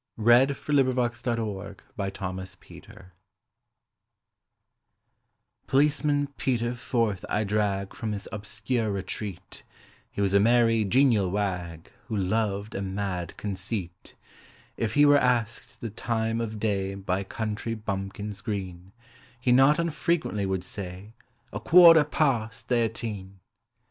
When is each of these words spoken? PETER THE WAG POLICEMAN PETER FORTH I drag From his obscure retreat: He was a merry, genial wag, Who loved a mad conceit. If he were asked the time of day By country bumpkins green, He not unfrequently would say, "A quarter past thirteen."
PETER 0.17 0.55
THE 0.55 0.93
WAG 0.95 1.85
POLICEMAN 5.67 6.27
PETER 6.37 6.73
FORTH 6.73 7.25
I 7.29 7.43
drag 7.43 7.93
From 7.93 8.11
his 8.11 8.27
obscure 8.31 8.89
retreat: 8.91 9.61
He 10.09 10.19
was 10.19 10.33
a 10.33 10.39
merry, 10.39 10.83
genial 10.85 11.29
wag, 11.29 11.91
Who 12.07 12.17
loved 12.17 12.73
a 12.73 12.81
mad 12.81 13.37
conceit. 13.37 14.15
If 14.75 14.95
he 14.95 15.05
were 15.05 15.19
asked 15.19 15.81
the 15.81 15.91
time 15.91 16.41
of 16.41 16.59
day 16.59 16.95
By 16.95 17.23
country 17.23 17.75
bumpkins 17.75 18.41
green, 18.41 18.93
He 19.39 19.51
not 19.51 19.77
unfrequently 19.77 20.47
would 20.47 20.63
say, 20.63 21.13
"A 21.53 21.59
quarter 21.59 22.03
past 22.05 22.67
thirteen." 22.69 23.39